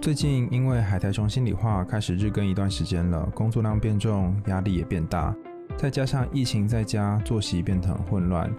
[0.00, 5.36] 最近因为海苔熊心里话开始日更一段时间了，工作量变重，压力也变大，
[5.76, 8.50] 再加上疫情在家，作息变得很混乱。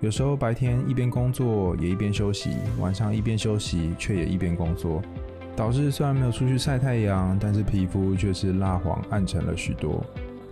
[0.00, 5.02] 有时候白天一边工作也一边休息，晚上一边休息却也一边工作，
[5.54, 10.02] 导致虽然没有出去晒太阳，但是皮肤却是蜡黄暗沉了许多。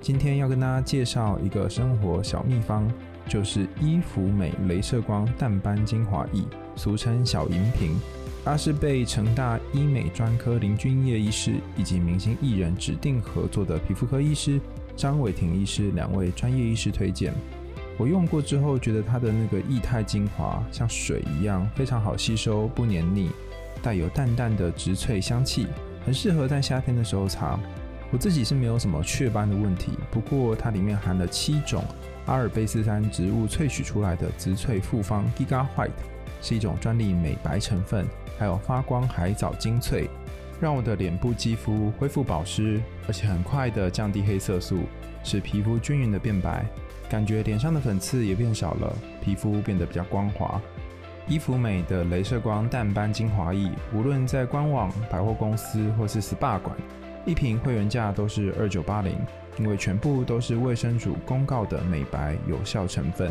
[0.03, 2.87] 今天要跟大家介绍一个生活小秘方，
[3.27, 6.43] 就是伊芙美镭射光淡斑精华液，
[6.77, 7.99] 俗称小银瓶。
[8.45, 14.61] 它是被成大医美专科林君业医师以及明星艺人指定合作的皮肤科医师
[14.95, 17.33] 张伟霆医师两位专业医师推荐。
[17.97, 23.31] 我用过之后，觉得它的那个液态精华像水一样，非常好吸收，不黏腻，
[23.83, 25.67] 带有淡淡的植萃香气，
[26.05, 27.59] 很适合在夏天的时候擦。
[28.13, 31.83] 我自己是没有什么雀斑的问题，不过它里面含了七种
[32.27, 35.91] 阿尔卑斯山植物萃取出来的植萃复方 Giga White，
[36.45, 38.07] 是一种专利美白成分。
[38.39, 40.09] 还有发光海藻精粹，
[40.61, 44.81] 让我的脸部肌肤恢复保湿，而且很快的降低黑色素，
[45.23, 46.67] 使皮肤均匀的变白，
[47.09, 50.61] 感觉脸上的粉刺也变少了，皮肤变得比较光滑。
[51.29, 56.77] 伊芙美的镭射光淡斑精华液，无论在官网、百货公司或是 SPA 馆，
[57.25, 59.17] 一瓶会员价都是二九八零，
[59.59, 63.31] 因为全部都是卫生署公告的美白有效成分，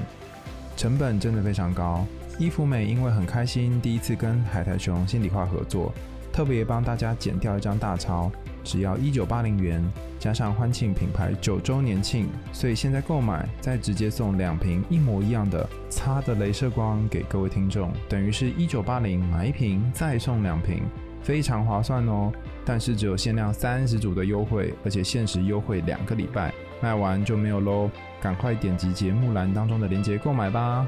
[0.78, 2.08] 成本真的非常高。
[2.40, 5.94] 伊芙美因为很开心，第一次跟海苔熊心里话合作，
[6.32, 8.32] 特别帮大家剪掉一张大钞，
[8.64, 9.84] 只要一九八零元，
[10.20, 20.82] 加上欢庆品牌九周年庆，所以现在购买再直接送两瓶一模一样的擦的镭射光给各位听众，等于是一九八零买一瓶再送两瓶，
[21.22, 22.32] 非常划算哦。
[22.66, 30.88] 但是只有限量三十组的优惠，而且限时优惠两个礼拜，卖完就没有喽，赶快点击节目栏当中的链接购买吧。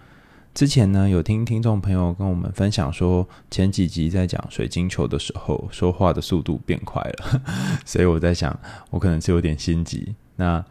[0.53, 7.41] 之前呢，有听听众朋友跟我们分享说，前几集在讲水晶球的时候，说话的速度变快了，
[7.85, 8.57] 所以我在想，
[8.89, 10.13] 我可能是有点心急。
[10.35, 10.63] 那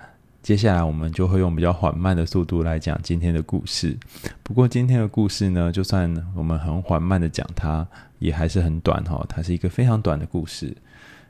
[0.43, 3.97] 接下来我们就会用比较缓慢的速度来讲今天的故事。
[4.43, 7.87] 不过今天的故事呢，就算我们很缓慢的讲它，
[8.19, 10.77] 也还是很短哈，它是一个非常短的故事。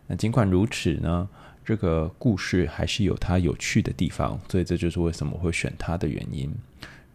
[0.08, 1.28] 那尽管如此呢，
[1.64, 6.52] 这个故事还是有它有趣的地方，所以这就是为什么会选它的原因。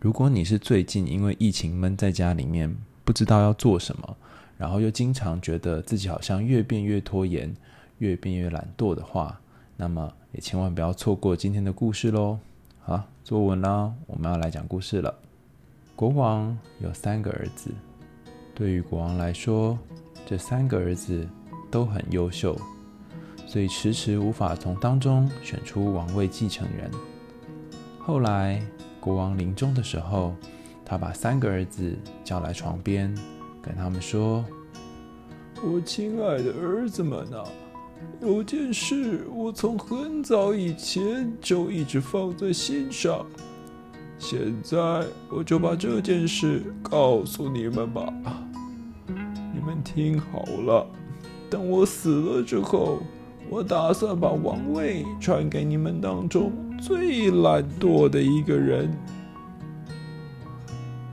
[0.05, 2.71] 如果你是最近因为疫情闷在家里面，
[3.03, 4.15] 不知道要做什么，
[4.55, 7.51] 然后又经常觉得自己好像越变越拖延，
[7.97, 9.41] 越变越懒惰的话，
[9.75, 12.37] 那么也千万不要错过今天的故事喽。
[12.83, 15.11] 好，坐稳啦，我们要来讲故事了。
[15.95, 17.71] 国王有三个儿子，
[18.53, 19.75] 对于国王来说，
[20.23, 21.27] 这三个儿子
[21.71, 22.55] 都很优秀，
[23.47, 26.91] 所以迟迟无法从当中选出王位继承人。
[27.97, 28.61] 后来。
[29.05, 30.33] 国王临终的时候，
[30.83, 33.13] 他把三个儿子叫来床边，
[33.61, 34.43] 跟他们说
[35.63, 37.43] ：“我亲爱的儿子们啊，
[38.19, 43.23] 有件事我从很早以前就一直放在心上，
[44.17, 48.11] 现在我就把这件事告诉你们吧。
[49.53, 50.87] 你们听好了，
[51.47, 53.03] 等我死了之后，
[53.51, 56.51] 我打算把王位传给你们当中。”
[56.81, 58.91] 最懒惰的一个人，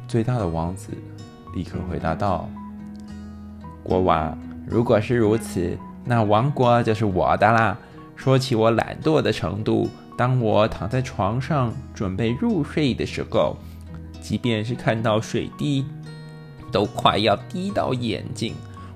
[0.07, 0.93] 最大的王子
[1.55, 2.49] 立刻回答道
[3.83, 4.37] ：“国王，
[4.67, 7.77] 如果是如此，那王国就是我的啦。
[8.17, 13.57] 说起我懒惰的程度，当我躺在床上准备入睡的时候，
[14.21, 15.85] 即便是看到水滴
[16.71, 18.55] 都快要滴到眼睛，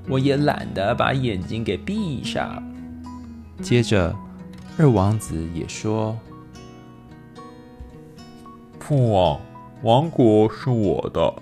[0.08, 2.62] 我也懒得把眼睛给闭上。”
[3.62, 4.14] 接着，
[4.76, 6.16] 二王子也说。
[8.88, 9.40] 父王，
[9.82, 11.34] 王国是我的。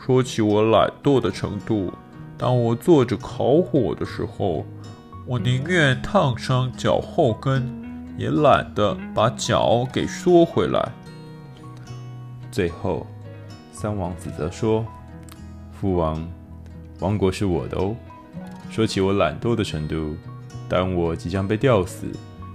[0.00, 1.92] 说起我懒惰的程度，
[2.38, 4.64] 当我坐着烤火的时候，
[5.26, 7.70] 我宁愿烫伤脚后跟，
[8.16, 10.90] 也懒得把脚给缩回来。
[12.50, 13.06] 最后，
[13.70, 14.82] 三王子则说
[15.78, 16.26] ：“父王，
[17.00, 17.94] 王国是我的哦。
[18.70, 20.16] 说起我懒惰的程度，
[20.70, 22.06] 当我即将被吊死，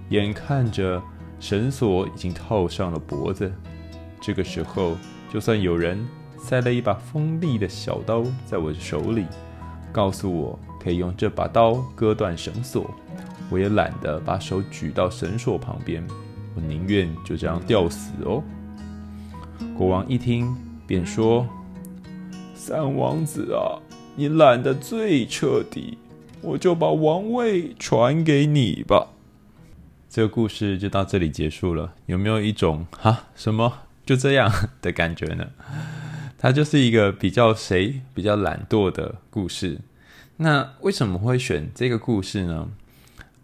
[0.09, 1.00] 眼看着
[1.39, 3.53] 绳索已经套上了脖子。”
[4.25, 4.95] 这个时候，
[5.29, 9.25] 就算有人塞了一把锋利的小刀在我的手里，
[9.91, 12.89] 告诉我可以用这把刀割断绳索，
[13.49, 16.01] 我也懒得把手举到绳索旁边，
[16.55, 18.41] 我宁愿就这样吊死哦。”
[19.77, 20.55] 国王一听，
[20.87, 21.45] 便说
[22.55, 23.75] ：“三王子啊，
[24.15, 25.97] 你懒得最彻底，
[26.41, 29.09] 我就把王位传给你吧。”
[30.09, 31.93] 这个故事就到这里结束了。
[32.05, 34.51] 有没有一种哈什么就这样
[34.81, 35.47] 的感觉呢？
[36.38, 39.79] 它就是一个比较谁比较懒惰的故事。
[40.38, 42.67] 那为什么会选这个故事呢？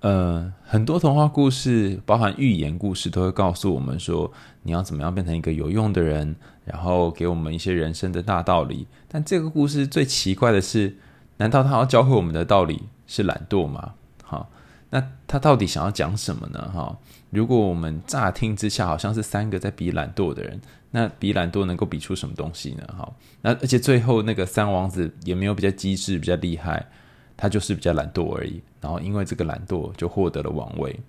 [0.01, 4.31] 呃，很多童话故事，包含寓言故事，都会告诉我们说，
[4.63, 6.35] 你要怎么样变成一个有用的人，
[6.65, 8.87] 然后给我们一些人生的大道理。
[9.07, 10.97] 但这个故事最奇怪的是，
[11.37, 13.93] 难道他要教会我们的道理是懒惰吗？
[14.23, 14.49] 好，
[14.89, 16.71] 那他到底想要讲什么呢？
[16.73, 16.97] 哈，
[17.29, 20.59] 如果我们乍听之下好像是三个在比懒惰的人，
[20.91, 22.83] 那比懒惰能够比出什么东西呢？
[22.97, 26.85] 哈，那而且最后那个三王子也没有比较机智、比较厉害。
[27.41, 30.99] 他就是比较懒惰而已，然后因为这个懒惰就获得了王位。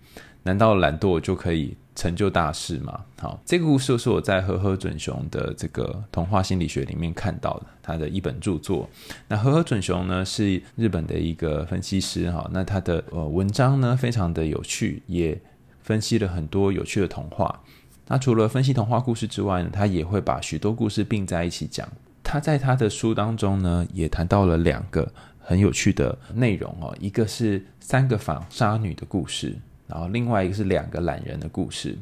[0.43, 3.05] 难道懒惰就可以成就大事吗？
[3.21, 8.89] 好，这个故事是我在和和准雄的这个童话心理学里面看到的，他的一本著作。
[9.29, 15.39] 那和和准雄呢是日本的一个分析师哈，那他的呃文章呢非常的有趣，也
[15.83, 17.61] 分析了很多有趣的童话。
[18.09, 21.87] 那除了分析童话故事之外呢，他也会把许多故事并在一起讲。
[22.23, 25.13] 他在他的书当中呢也谈到了两个。
[25.43, 29.59] 很有趣的内容哦，一个是三个纺纱女的故事，
[29.91, 31.99] 然后另外一个是两个懒人的故事。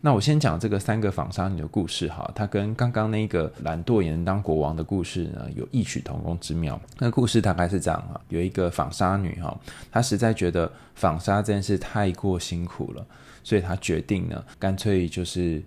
[0.00, 6.80] 那我先讲这个三个纺纱女的故事哈，它跟刚刚那个懒惰也能当国王的故事呢有异曲同工之妙。
[6.98, 9.58] 那故事大概是这样啊，有一个纺纱女哈，
[9.90, 13.04] 她实在觉得纺纱这件事太过辛苦了，
[13.42, 15.62] 所以她决定呢，干脆就是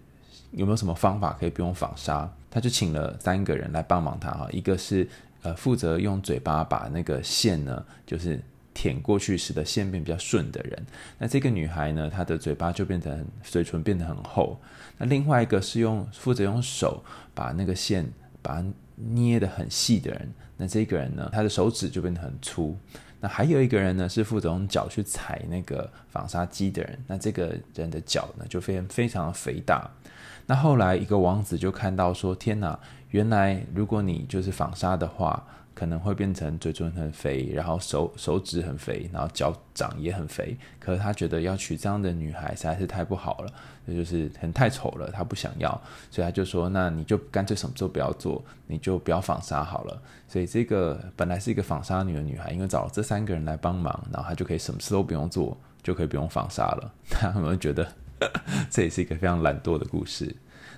[0.51, 5.07] 有没有什么方法可以不用纺纱，她就请了三个人来帮忙她哈，一个是。
[5.43, 8.39] 呃，负责用嘴巴把那个线呢，就是
[8.73, 10.85] 舔过去，使得线变比较顺的人。
[11.17, 14.59] 那这个女孩呢，她的嘴巴就变成嘴唇变得很厚。
[14.97, 17.03] 那另外一个是用负责用手
[17.33, 18.05] 把那个线
[18.41, 20.31] 把它捏得很细的人。
[20.57, 22.77] 那这个人呢，他的手指就变得很粗。
[23.19, 26.97] 那还有一个人呢，是负责用脚去踩那个纺纱机的人。
[27.07, 29.89] 那这个人的脚呢，就非常非常的肥大。
[30.47, 32.77] 那后来一个王子就看到说：“天哪！”
[33.11, 35.45] 原来，如果你就是纺纱的话，
[35.81, 40.55] 可能会变成嘴唇很肥，然后手手指很肥，然后脚掌也很肥。
[40.79, 43.51] 可是他觉得要娶这样的女孩实在是太不好了，
[43.85, 45.69] 那就是很太丑了，他不想要，
[46.11, 49.99] 所以他就说：“那你就干脆什么都不要做，你就不要纺纱好了。”
[50.29, 56.93] 所以这个本来是一个纺纱女的女孩，因为找了这三个人来帮忙，然后她就可以什么事都不用做，就可以不用纺纱了。
[57.09, 57.91] 他们觉得
[58.69, 60.35] 这也是一个非常懒惰的故事。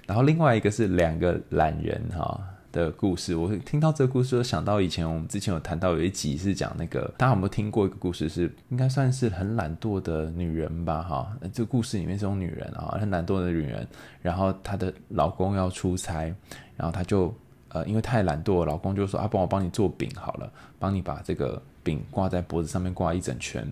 [0.08, 2.40] 然后另外一个是两个懒人哈
[2.74, 8.28] 的故事，我听到这个故事，就想到以前我们之前有谈到有一集是讲那个，大家有没有听过一个故事？
[8.28, 11.38] 是应该算是很懒惰的女人吧哈？
[11.54, 13.88] 这个故事里面是种女人啊，很懒惰的女人，
[14.24, 16.34] 然后她的老公要出差，
[16.76, 17.32] 然后她就
[17.70, 23.72] 呃因为太懒惰，老公就说啊，帮我帮你做饼好了，帮你把这个饼挂在脖子上面挂一整圈。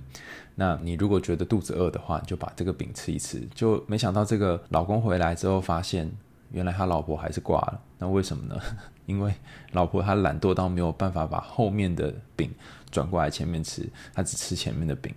[0.54, 3.42] 那你如果觉得肚子饿的话，你就把这个饼吃一吃。
[3.56, 6.12] 就没想到这个老公回来之后，发现
[6.52, 7.82] 原来他老婆还是挂了。
[7.98, 8.62] 那为什么呢？
[9.06, 9.34] 因为
[9.72, 12.50] 老婆她懒惰到没有办法把后面的饼
[12.90, 15.14] 转过来前面吃，她只吃前面的饼。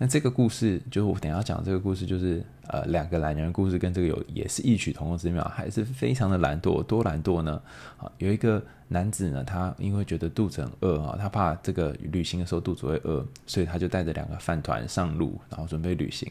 [0.00, 7.60] 那这个故事就是我等下讲这个故事，就是呃两个懒人故事跟这个有也是异曲同工之妙，还是非常的懒惰，多懒惰呢？
[7.96, 16.30] 啊，有一个男子呢，他因为觉得肚子很饿啊，他怕这个旅行的时候肚子会饿，所以他就带着两个饭团上路，然后准备旅行。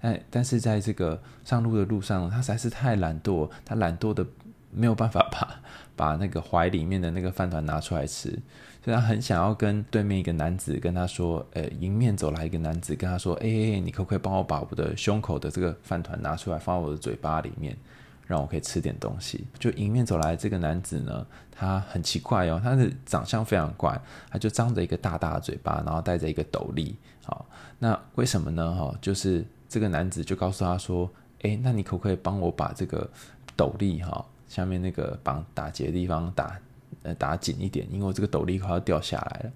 [0.00, 4.24] 但但是在这个上路的路上，他实在是太懒惰，他懒惰的
[4.70, 5.60] 没有办法把
[5.96, 8.38] 把那个怀里面的那个饭团拿出来吃。
[8.84, 13.46] 所以他很想要跟对面一个男子跟他说，呃，迎面走来一个男子跟他说，哎，
[13.80, 17.76] 你可不可以帮我把我的胸口的这个饭团拿出来放我的嘴巴里面，
[18.26, 19.44] 让我可以吃点东西？
[19.58, 24.00] 就迎面走来这个男子呢，他很奇怪哦，他的长相非常怪，
[24.30, 26.96] 他就张着一个大大的嘴巴，然后戴着一个斗笠。
[27.24, 27.44] 好，
[27.80, 28.74] 那为什么呢？
[28.74, 31.10] 哈，就是这个男子就告诉他说，
[31.42, 33.08] 哎，那你可不可以帮我把这个
[33.56, 36.58] 斗笠哈下面那个绑打结的地方打？
[37.04, 39.52] 呃，打紧一点，因为我这个斗笠快要掉下来了。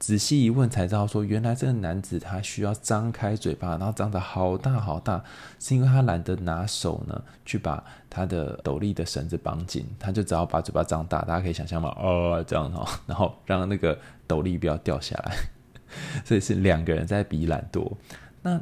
[0.00, 5.22] 仔细一问才知道，说原来这个男子他需要张开嘴巴，然后张得好大好大，
[5.60, 11.22] 是因为他懒得拿手呢去把他的斗笠的绳子绑紧，他就只好把嘴巴张大。
[11.22, 15.36] 大家可以想象嘛，哦，这样哈，然后让那个斗笠不要掉下来。
[16.24, 17.88] 所以是两个人在比懒惰。
[18.42, 18.60] 那。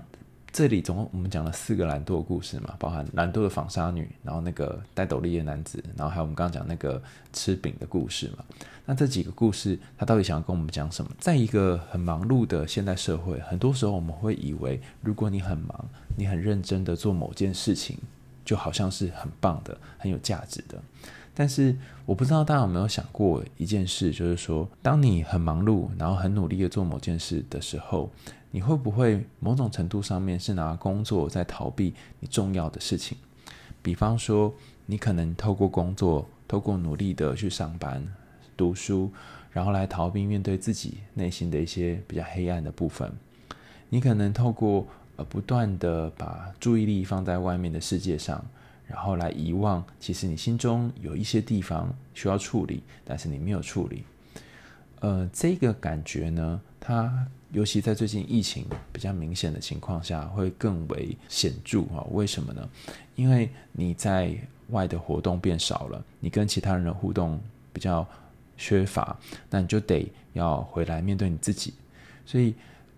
[0.58, 7.00] 这里总共我们讲了四个懒惰故事嘛，包含懒惰的纺纱女，然后那个戴斗笠的男子，然后还有我们刚刚讲那个
[7.32, 8.44] 吃饼的故事嘛。
[8.84, 11.08] 那这几个故事，他到底想要跟我们讲什么？
[11.20, 17.96] 在一个很忙碌的现代社会，很多时候我们会以为，如果你很忙，你很认真的做某件事情，
[18.44, 20.82] 就好像是很棒的、很有价值的。
[21.36, 28.10] 但是我不知道大家有没有想过一件事，就是说，当你很忙碌，然后很努力的做某件事的时候，
[28.50, 33.16] 你会不会某种程度上面是拿工作在逃避你重要的事情？
[33.82, 34.52] 比方说，
[34.86, 38.06] 你可能透过工作，透过努力的去上班。
[38.56, 39.12] 读书，
[39.52, 43.12] 然后来逃避面对自己内心的一些比较黑暗的部分。
[43.88, 48.44] 你可能透过呃不断的把注意力放在外面的世界上，
[48.84, 54.02] 然后来遗忘，其实你心中有一些地方需要处理，但是你没有处理。
[55.00, 62.04] 呃，这个感觉呢，它尤其在最近疫情比较明显的情况下，会更为显著啊。
[62.12, 62.68] 为什么呢？
[63.16, 64.34] 因为你在
[64.68, 67.40] 外的活动变少了，你跟其他人的互动
[67.72, 68.06] 比较。
[68.60, 69.16] 缺乏，
[69.48, 71.72] 那你就得要回来面对你自己。
[72.26, 72.52] 所以，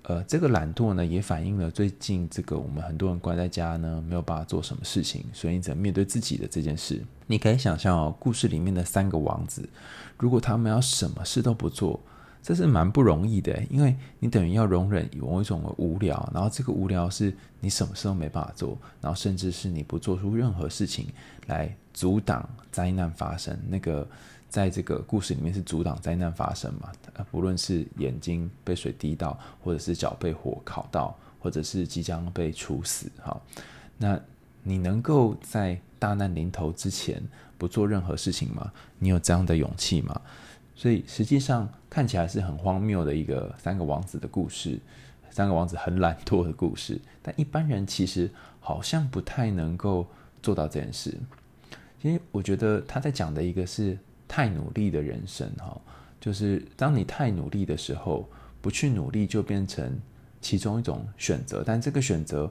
[0.05, 7.05] 呃，这个懒惰呢，也反映了最近这个我们很多人关在家呢，没有办法做什么事情，所以你只能面对自己的这件事。
[7.31, 9.69] 你可以想象哦，故事里面的三个王子，
[10.19, 12.01] 如果他们要什么事都不做，
[12.43, 21.07] 这是蛮不容易的，因为你等于要容忍某一种无聊，然后这个无聊是你什么事都没办法做，然后甚至是你不做出任何事情
[21.47, 24.05] 来阻挡灾难发生那个。
[24.49, 26.91] 在这个故事里面是阻挡灾难发生嘛？
[27.31, 33.41] 不论是眼睛被水滴到，或者是脚被火烤到，或者是即将被处死，哈，
[33.97, 34.19] 那
[34.65, 37.23] 你能够在大难临头之前
[37.57, 38.73] 不做任何事情吗？
[38.99, 40.21] 你有这样的勇气吗？
[40.75, 44.81] 所以实际上看起来是很荒谬的一个三个王子的故事，
[45.31, 48.29] 三个王子很懒惰的故事，但一般人其实
[48.59, 50.05] 好像不太能够
[50.43, 51.17] 做到这件事。
[52.03, 53.97] 因为我觉得他在讲的一个是。
[54.33, 55.77] 太努力的人生，哈，
[56.21, 58.31] 就是当你太努力的时候，
[58.61, 59.99] 不去努力就变成
[60.41, 61.65] 其中一种选择。
[61.67, 62.49] 但这个选择，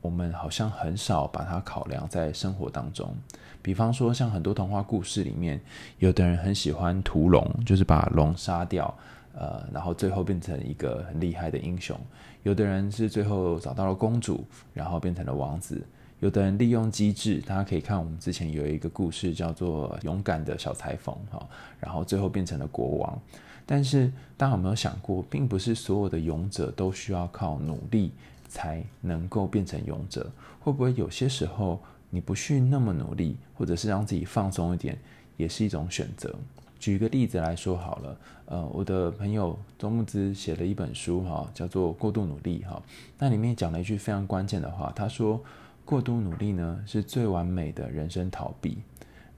[0.00, 3.14] 我们好像很少把它考量在生活当中。
[3.62, 5.60] 比方说，像很多童话故事里面，
[5.98, 8.94] 有的人很喜欢屠龙，就是把龙杀掉，
[9.34, 11.98] 呃，然后最后变成一个很厉害的英雄。
[12.44, 15.84] 有的人是最后找到了公主，然后变成了王子。
[16.20, 21.44] 有的人利用机智，大家可以看我们之前有一个故事叫做《勇敢的小裁缝》哈，
[21.80, 23.20] 然后最后变成了国王。
[23.66, 28.12] 但是大家有没有想过，并不是所有的勇者都需要靠努力
[28.56, 30.32] 才能够变成勇者？
[30.60, 34.98] 会不会有些时候你不去那么努力，或者是让自己放松一点，
[35.36, 36.34] 也是一种选择？
[36.78, 42.82] 举一个例子来说好了，呃，我的朋友周木之写了一本书哈，叫做《过度努力》哈，
[43.18, 45.40] 那里面讲了一句非常关键的话，他说。
[45.86, 48.78] 过度努力呢，是最完美的人生逃避。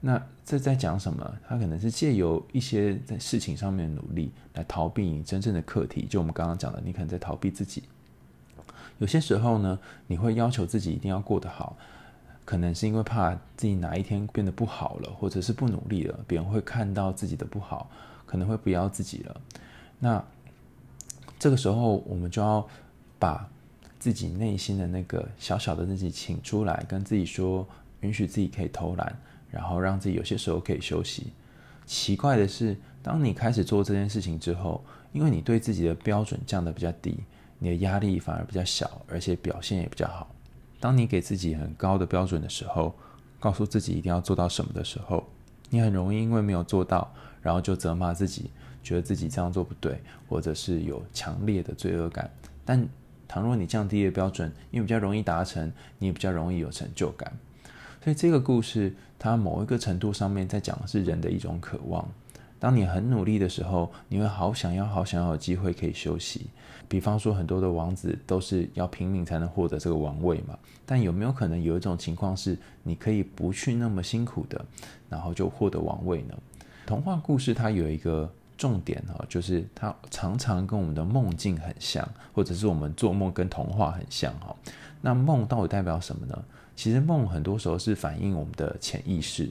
[0.01, 1.37] 那这在讲什么？
[1.47, 6.07] 他可能是借由一些在事情上面的努力来逃避你真正的课题。
[6.09, 7.83] 就我们刚刚讲的，你可能在逃避自己。
[8.99, 11.75] 有些时候呢，你会要求自己一定要过得好，
[12.45, 17.89] 可能是因为怕自己哪一天变得不好了，或者是不努力了，别人会看到自己的不好，
[18.25, 19.41] 可能会不要自己了。
[19.97, 20.23] 那
[21.39, 22.67] 这个时候，我们就要
[23.17, 23.49] 把。
[23.99, 27.67] 自己内心的那个小小的自己，请出来跟自己说，
[27.99, 29.13] 允许自己可以偷懒，
[29.51, 31.33] 然后让自己有些时候可以休息。
[31.85, 37.13] 奇怪的是，当你开始做这件事情之后，因为你对自己的标准降得比较低，
[37.59, 40.33] 你的压力反而比较小，而且表现也比较好。
[40.79, 42.95] 当你给自己很高的标准的时候，
[43.39, 45.27] 告诉自己一定要做到什么的时候，
[45.69, 48.49] 你很容易因为没有做到，然后就责骂自己，
[48.81, 52.31] 觉得自己这样做不对，或者是有强烈的罪恶感。
[52.63, 52.87] 但
[53.27, 57.31] 倘若你降低了标准，因为比较容易达成，你也比较容易有成就感。
[58.03, 62.07] 所以这个故事，它某一个程度上面在讲的是人的一种渴望。
[62.59, 66.47] 当你很努力的时候，你会好想要、好想要有机会可以休息。
[66.87, 70.57] 比方说，很多的王子都是要拼命才能获得这个王位嘛。
[70.85, 74.63] 但有没有可能有一种情况是，你可以不去那么辛苦的，
[75.09, 76.35] 然后就获得王位呢？
[76.85, 78.31] 童话故事它有一个。
[78.59, 84.53] 重点哈，就是它常常跟我们的梦境很像，或者是我们做梦跟童话很像哈。
[84.99, 86.43] 那梦到底代表什么呢？
[86.75, 89.49] 其实梦很多时候是反映我们的潜意识，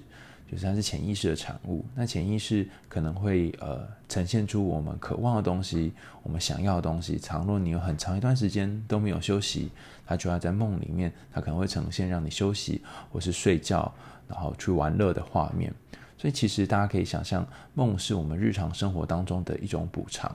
[0.51, 1.85] 就是它是潜意识的产物。
[1.95, 7.19] 那潜意识可能会呃呈现出我们渴望的东西，我们想要的东西。
[7.19, 9.71] 倘若你有很长一段时间都没有休息，
[10.07, 13.93] 它就要在梦里面，它可能会呈现让你休息或是睡觉，
[14.27, 15.73] 然后去玩乐的画面。
[16.17, 20.35] 所以其实大家可以想象，梦是我们日常生活当中的一种补偿。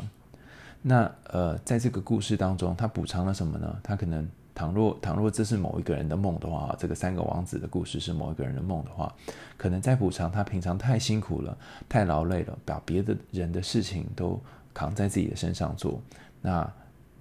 [0.81, 3.79] 那呃，在这个故事当中，它补偿了什么呢？
[3.81, 9.13] 它可能倘若倘若这是某一个人的梦的话，这个三个王子的故事是某一个人的梦的话，
[9.57, 11.57] 可能在补偿他平常太辛苦了、
[11.89, 14.39] 太劳累了，把别的人的事情都
[14.73, 16.01] 扛在自己的身上做。
[16.41, 16.71] 那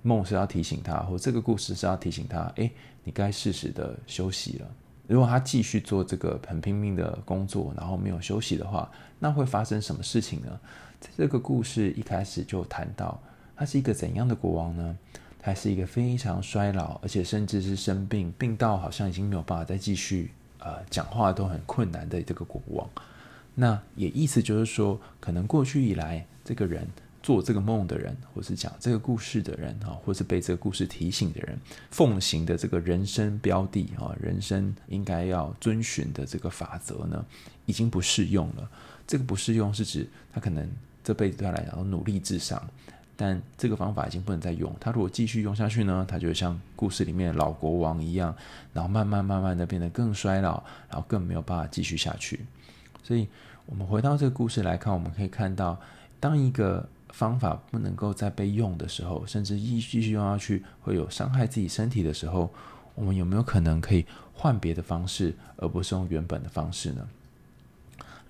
[0.02, 2.70] 梦是要提醒他，或这个故事是要提醒他，哎，
[3.04, 4.66] 你该适时的休息了。
[5.06, 10.60] 如果他继续做这个很拼命的工作，然后没有休息的话，那会发生什么事情呢？
[11.00, 13.20] 在这个故事一开始就谈到，
[13.56, 14.96] 他是一个怎样的国王呢？
[15.42, 20.30] 他是一个非常衰老，而且甚至是生病，病到好像已经没有办法再继续
[20.60, 22.88] 呃讲话都很困难的这个国王。
[23.56, 26.86] 那也意思就是说，可能过去以来，这个人
[27.22, 31.58] 做这个梦的人，或是讲这个故事的人啊，或是被这个故事提醒的人，
[31.90, 37.22] 奉行的这个人生标的啊，人生应该要遵循的这个法则呢，
[37.66, 38.70] 已经不适用了。
[39.08, 40.66] 这个不适用是指他可能
[41.02, 42.66] 这辈子对他来讲努力至上。
[43.22, 44.74] 但这个方法已经不能再用。
[44.80, 48.34] 他如果继续用下去呢，他就像故事里面的老国王一样，
[48.72, 50.60] 然后慢慢慢慢的变得更衰老，
[50.90, 52.40] 然后更没有办法继续下去。
[53.00, 53.28] 所以，
[53.66, 55.78] 我们回到这个故事来看，我们可以看到，
[56.18, 62.52] 当一个方法不能够再被用的时候，甚至继继续用下去会有伤害自己身体的时候，
[62.96, 67.08] 我们有没有可能可以换别的方式，而不是用原本的方式呢？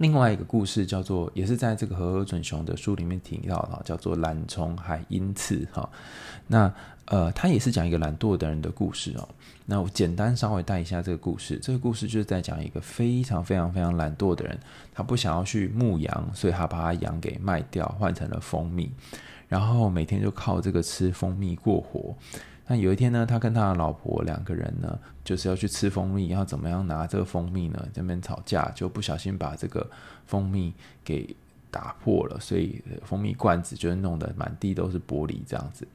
[0.02, 5.88] 另外一个故事叫做，也是在这个和和准雄的书里面提到的，叫做懒虫海因次哈。
[6.48, 9.28] 那呃，他也是讲一个懒惰的人的故事哦。
[9.64, 11.56] 那我简单稍微带一下这个故事。
[11.62, 14.58] 这个故事就是在讲一个非常非常非常懒惰的人，
[14.92, 18.90] 他不想要去牧羊，所以他把他羊给卖掉，换成了蜂蜜，
[19.46, 22.12] 然后每天就靠这个吃蜂蜜过活。
[22.66, 27.88] 那有一天呢，他跟他的老婆两个人呢，就是要去吃蜂蜜，要怎么样拿这个蜂蜜呢？
[27.92, 29.88] 这边吵架，就不小心把这个
[30.26, 30.72] 蜂蜜
[31.04, 31.34] 给
[31.70, 35.86] 打破了，所以蜂蜜罐子就弄得满地都是玻璃这样子。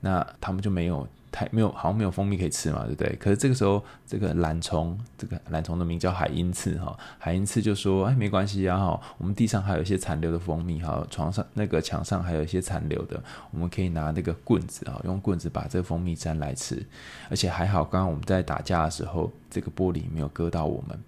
[0.00, 1.06] 那他们就没有。
[1.32, 3.16] 太没有，好像没有蜂蜜可以吃嘛，对不对？
[3.16, 13.22] 可是这个时候，这个懒虫，这个懒虫的名叫海因刺哈，海因刺就说：“哎，没关系啊，哈，我们地上还有一些残留的蜂蜜，哈，床上那个墙上还有一些残留的，
[13.52, 16.84] 我们可以拿那个棍子啊，用棍子把这个蜂蜜沾来吃。
[17.28, 20.98] 而且还好，刚刚我们在打架的时候，这个玻璃没有割到我们，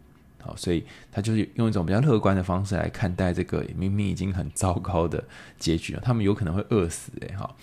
[0.41, 5.25] 好，所以他就是用一种比较乐观的方式来看待这个明明已经很糟糕的
[5.59, 7.57] 结局了，他们有可能会饿死，哎，哈，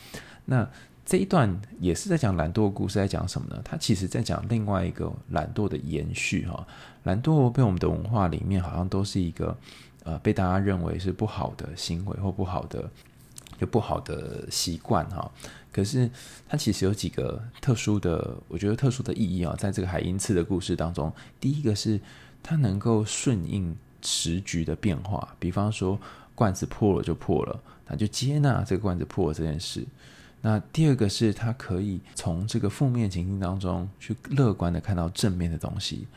[0.43, 0.67] 那。
[1.09, 3.59] 这一段也是在讲懒惰故事，在讲什么呢？
[3.65, 6.67] 他其实在讲另外一个懒惰的延续哈。
[7.01, 9.57] 懒惰被我们的文化里面好像都是一个
[10.03, 12.87] 呃被大家认为是不好的行为或不好的
[13.59, 15.31] 就不好的习惯哈。
[15.71, 16.07] 可是
[16.47, 21.99] 它其实有几个特殊的，我觉得特殊的意义啊，在这个海因茨的故事当中，第一个是
[22.43, 25.99] 它能够顺应时局的变化，比方说
[26.35, 29.83] 罐子破了就破了，那就接纳这个罐子破了这件事。
[30.41, 36.07] 那第二个是，他可以从这个负面情境当中去乐观的看到正面的东西。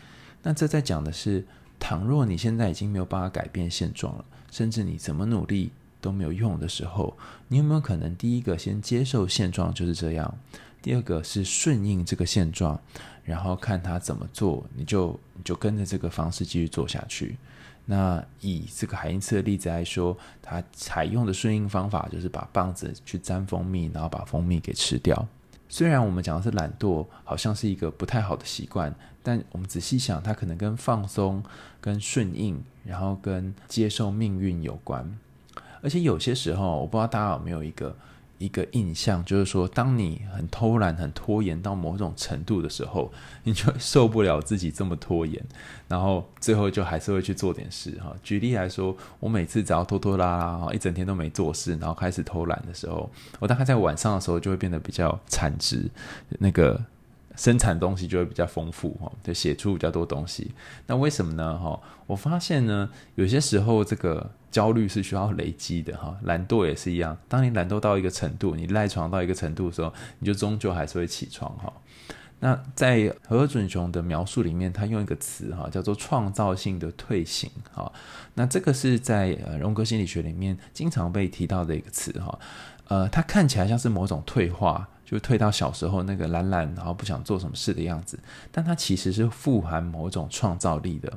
[0.42, 1.44] 那这在讲的是，
[1.80, 7.16] 倘若你现在已经没有办法改变现状了，甚至你怎么努力都没有用的时候，
[7.48, 10.32] 你有没有可能第一个先接受现状就是这样？
[10.80, 12.80] 第二个是顺应这个现状，
[13.24, 17.36] 然后看他怎么做，你就你就跟着这个方式继续做下去。
[17.84, 25.26] 那以这个海因茨的例子来说，他采用的顺应方法就是把棒子去沾蜂蜜，然后把蜂蜜给吃掉。
[25.68, 31.42] 虽然我们讲的是懒惰，好像是一个不太好的习惯，但我们仔细想，它可能跟放松、
[31.80, 35.18] 跟顺应，然后跟接受命运有关。
[35.82, 37.96] 而且有些时候，我不知道大家有没有一个。
[38.42, 43.12] 一个印象就是说，当你很偷懒、很拖延到某种程度的时候，
[43.44, 45.40] 你就受不了自己这么拖延，
[45.86, 48.12] 然后最后就还是会去做点事哈。
[48.24, 55.88] 举例来说，我每次只要拖拖拉拉，一整天都没做事，然后开始偷懒的时候，我大概在晚上的时候就会变得比较产值，
[56.40, 56.82] 那个
[57.36, 60.52] 生产东西就会比较丰富哈，就写出比较多东西。
[60.86, 61.58] 那为什么呢？
[61.58, 64.30] 哈，我发现呢，有些时候这个。
[64.52, 67.16] 焦虑是需要累积的哈，懒惰也是一样。
[67.26, 71.72] 当你懒惰到一个程度，你赖床到一个程度的时候，你就终究还是会起床哈。
[72.38, 77.90] 那在何准雄的描述里面，他用一个词哈，叫做创造性的退行哈。
[78.34, 82.38] 那这个是在呃荣格心理学里面经常被提到的一个词哈。
[82.88, 88.18] 呃，它看起来像是某种退化，就退到小时候那个懒懒，然后不想做什么事的样子，
[88.50, 91.12] 但它其实是富含某种创造力的。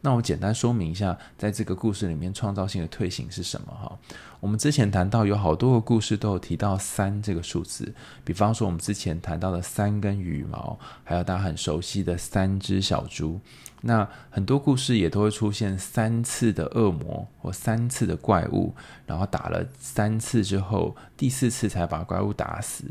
[0.00, 3.66] 那我简单说明一下，在这个故事里面，创造性的退行是什么？
[3.72, 3.98] 哈，
[4.38, 13.40] 我们之前谈到有好多个故事都有提到三这个数字，比方说我们之前谈到的三根羽毛，还有大家很熟悉的三只小猪。
[13.80, 18.74] 那很多故事也都会出现三次的恶魔或三次的怪物，
[19.06, 22.84] 然后打了三次之后，第四次才把怪物打死。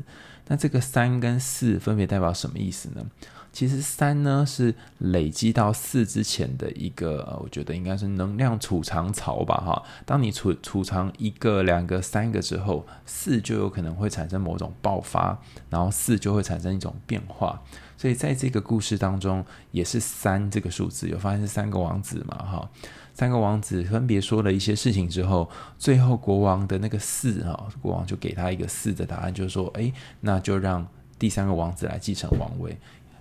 [0.48, 3.06] 那这个三跟四分别代表什么意思呢？
[3.52, 9.84] 其实三呢是累积到四之前的一个，我觉得应该是能量储藏槽吧，哈。
[10.08, 17.62] 当你储储藏一个、两个、三个之后，四就有可能会产生某种爆发，然后四就会产生一种变化。
[17.96, 22.70] 所以在这个故事当中，也是三这个数字，有发现是三个王子嘛，哈。
[23.14, 30.88] 三个王子分别说了一些事情之后，最后国王的那个四哈，国王就给他一个四的答案，就是说，哎，那就让
[31.20, 32.78] 第三个王子来继承王位。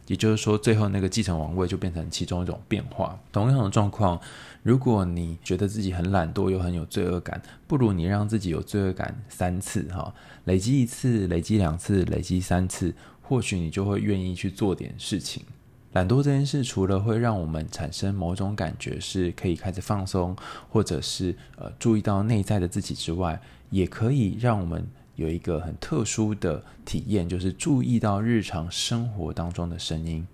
[0.09, 3.17] 也就是说，最后那个继承王位就变成其中一种变化。
[3.31, 4.21] 同样的状况，
[4.63, 10.13] 如果你觉得自己很懒惰又很有罪恶感，不如你让自己有罪恶感三次哈，
[10.45, 15.45] 累积一次，累积两次，累积三次，或许你就会愿意去做点事情。
[15.93, 20.37] 懒惰这件事，除了会让我们产生某种感觉是可以开始放松，
[20.71, 24.87] 或者是呃注意到内在的自己之外，也可以让我们。
[25.15, 30.27] 有一个很特殊的体验，就是注意到日常生活当中的声音，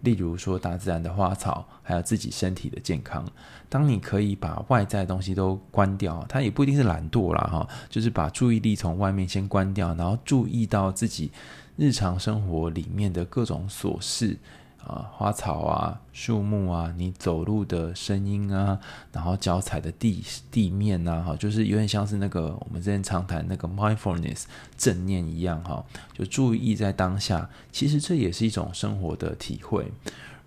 [0.00, 3.28] 例如说大自然的花草，还有自己身体的健康。
[3.68, 11.30] 当你可以把外在的东西都关掉，它也不一定是懒惰啦，哈，就是把注意力从外面先关掉，然后注意到自己
[11.76, 14.38] 日常生活里面的各种琐事。
[14.86, 18.78] 啊，花草啊，树木啊，你走路的声音啊，
[19.12, 24.44] 然后脚踩的地地面呐，哈，就是有点像是那个我们之前常谈那个 mindfulness
[24.76, 27.48] 正念一样，哈，就注意在当下。
[27.70, 29.90] 其实这也是一种生活的体会。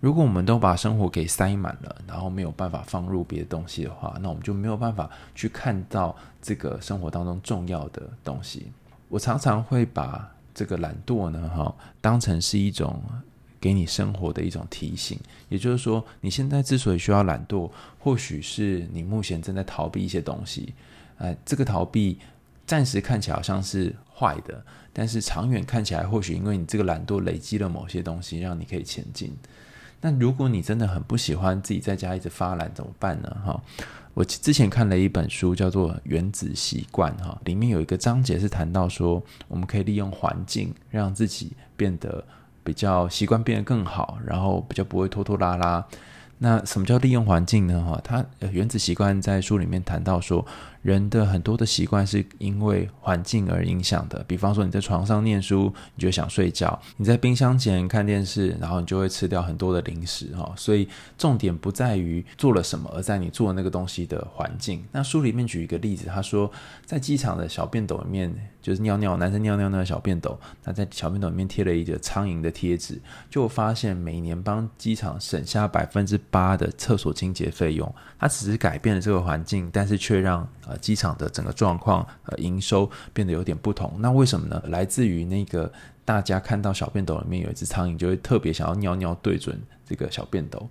[0.02, 8.68] 如果我们都把生活给塞满了，然后没有办法放入别的东西的话，那我们就没有办法去看到这个生活当中重要的东西。
[9.08, 13.02] 我常常会把这个懒惰呢，哈，当成是一种。
[13.66, 20.72] 给你生活的一种提醒，也就是说，你现在之所以需要懒惰，或许是你目前正在逃避一些东西。
[21.18, 22.20] 哎，这个逃避
[22.68, 29.34] 暂时看起来好像是坏的，但是长远看起来，或许因为你这个懒惰累积了某些东西，让你可以前进。
[30.00, 33.38] 那如果你真的很不喜欢自己在家一直发懒，怎么办呢？
[33.44, 33.60] 哈，
[34.14, 42.24] 我之前看了一本书，叫做《原子习惯》哈，里面有一个章节是谈到说，我们可以利用环境让自己变得。
[42.66, 45.86] 比较习惯变得更好，然后比较不会拖拖拉拉。
[46.38, 47.84] 那什么叫利用环境呢？
[47.84, 50.46] 哈，他原子习惯在书里面谈到说。
[50.86, 60.54] 人的很多的习惯是因为环境而影响的，比方说你在床上念书，你就想睡觉；你在冰箱前看电视，然后你就会吃掉很多的零食哈。
[60.56, 64.86] 所以重点不在于做了什么，而在你做那个东西的环境。
[64.92, 66.52] 那书里面举一个例子，他说
[66.86, 77.94] 在机场的小便斗里面，就是尿尿男生尿尿那个小便斗，那在小便斗里面贴了一个苍蝇的贴纸，就发现每年帮机场省下百分之八的厕所清洁费用。
[78.20, 84.62] 它只是改变了这个环境，但是却让呃机场的整个状况呃营收变得有点不同，那为什么呢？
[84.68, 85.72] 来自于那个
[86.04, 90.68] 大家看到小便斗里面有一只苍蝇，就会特别想要尿尿对准这个小便斗。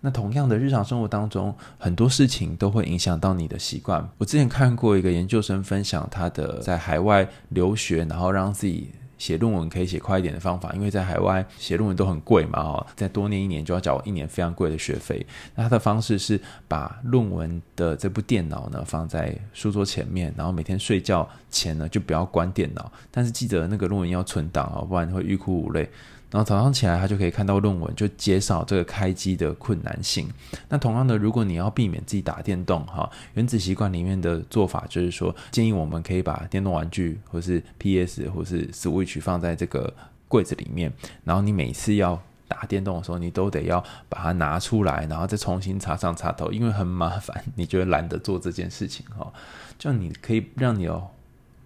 [0.00, 4.08] 那同样的日常生活当中，很多事情都会影响到你的习惯。
[4.18, 8.90] 我之前看过一个研究生分享他的在海外留学，然后让自己。
[9.18, 15.26] 写论文可以写快一点的方法，因为在海外写论文都很贵嘛，哈，再多念一年就要缴一年非常贵的学费。
[15.54, 25.90] 那他的方式是把论文的这部电脑呢放在书桌前面，然后每天睡觉前呢就不要关电脑，但是记得那个论文要存档啊，不然会欲哭无泪。
[26.30, 30.28] 然后早上起来，他就可以看到论文，就减少这个开机的困难性。
[30.68, 39.92] 那同样的，如果你要避免自己打电动，哈，原子习惯里面的做法就是说，建议我们可以把电动玩具，或是 PS 或是 Switch 放在这个
[40.28, 40.92] 柜子里面。
[41.24, 49.32] 然后你每次要打电动的时候，你都得要把它拿出来，然后再重新插上插头，因为很麻烦，你觉得懒得做这件事情，哈，
[49.78, 51.08] 就你可以让你哦。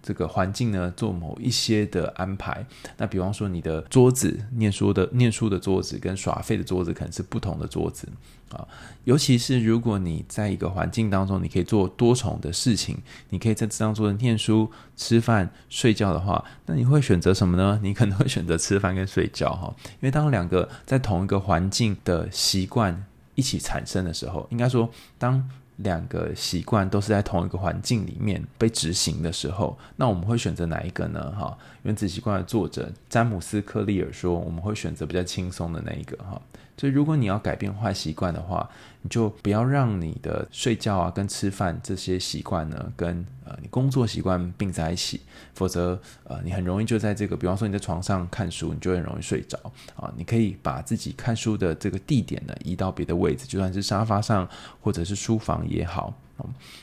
[0.03, 2.63] 这个环境呢，做某一些的安排。
[2.97, 8.09] 那比方说，你的桌子，念书的念书的桌子，跟耍废的桌子，可能是不同的桌子
[8.51, 8.67] 啊。
[9.05, 12.97] 尤其是如果你在一个环境当中，你可以做多重的事情，
[13.29, 17.79] 你可以在这张桌子念书、吃饭、睡觉的话，那你会选择什么呢？
[17.81, 19.73] 你可能会选择吃饭跟睡觉哈。
[19.85, 25.49] 因为当两个在同一个环境的习惯一起产生的时候，应该说当。
[25.77, 31.31] 两个习惯都是在同一个环境里面被执行的时候，那我们会选择哪一个呢？
[31.31, 36.15] 哈，原子习惯的作者詹姆斯·克利尔说，我们会选择比较轻松的那一个。
[36.17, 36.41] 哈。
[36.75, 38.67] 所以，如果你要改变坏习惯的话，
[39.03, 45.21] 你就不要让你的睡觉啊、跟吃饭这些习惯呢，跟呃你工作习惯并在一起，
[45.53, 49.59] 否则呃你很容易就在这个，比方说你在床上看书，你就很容易睡着
[49.95, 50.11] 啊。
[50.17, 54.49] 你可以把自己看书的这个地点呢移到别的位置，就算是沙发上
[54.81, 56.13] 或者是书房也好。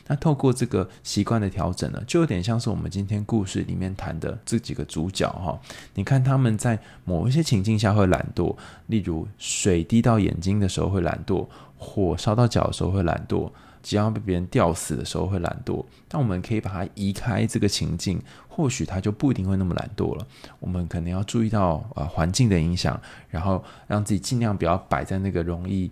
[0.06, 5.60] 那透过这个习惯的调整呢，就有点像是我们今天故事里面谈的这几个主角哈。
[5.94, 8.56] 你看他们在某一些情境下会懒惰，
[8.86, 11.46] 例如水滴到眼睛的时候会懒惰，
[11.80, 13.50] 火烧到脚的时候会懒惰。
[13.82, 20.26] 即将被别人吊死的时候会懒惰，但我们可以把它移开这个情境，或许他就不一定会那么懒惰了。
[20.58, 25.90] 我们可能要注意到呃环境的影响，然后让自己尽量不要摆在那个容易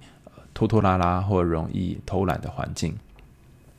[0.53, 2.94] 拖拖拉拉或容易偷懒的环境。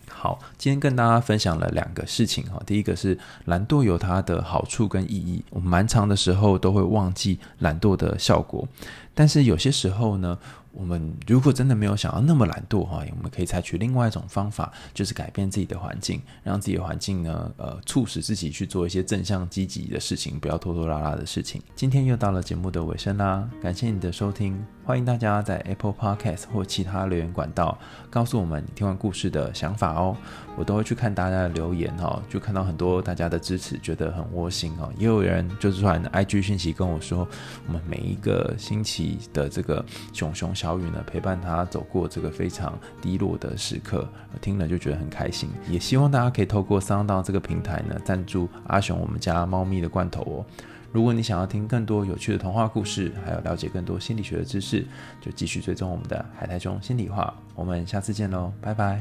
[0.10, 2.60] 好，今天跟大家分享了两个事情哈。
[2.66, 8.68] 第一个是懒惰有它的好处跟意义，我们蛮长的时候都会忘记懒惰的效果，
[9.14, 10.36] 但是有些时候呢。
[10.72, 21.62] 我们如果真的没有想要那么懒惰哈，我们可以采取另外一种方法，就是改变自己的环境，让自己的环境呢，呃，促使自己去做一些正向积极的事情，不要拖拖拉拉的事情。
[21.76, 27.78] 今天又到了节目的尾声啦，感谢你的收听，欢迎大家在 Apple Podcast 或其他留言管道
[28.10, 30.18] 告诉我们你听完故事的想法哦，
[30.58, 34.92] 我都会去看大家的留言哈，就看到很多大家的支持，觉得很窝心哦。
[34.98, 37.28] 也有人就是传 IG 讯息跟我说，
[37.68, 40.80] 我们每一个星期的这个熊熊小。
[40.80, 44.10] 雨呢，陪伴他走过这个非常低落的时刻，
[44.42, 45.52] 听了就觉得很开心。
[45.70, 50.46] 也希望大家可以透过 Sound 这个平台呢，赞助阿雄我们家猫咪的罐头哦。
[50.92, 54.86] 如果你想要听更多有趣的童话故事还有了解更多心理学的知识
[55.22, 59.00] 就继续追踪我们的海苔中心理话我们下次见喽拜拜。